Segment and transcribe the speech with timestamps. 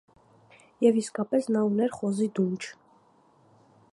[0.85, 2.61] Եվ իսկապես նա ուներ խոզի դունչ։